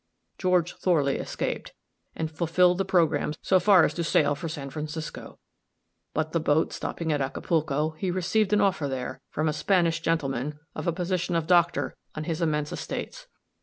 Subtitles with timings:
[0.39, 1.73] George Thorley escaped,
[2.15, 5.37] and fulfilled the programme so far as to sail for San Francisco;
[6.15, 10.59] but the boat stopping at Acapulco, he received an offer there, from a Spanish gentleman,
[10.73, 13.27] of the position of doctor on his immense estates.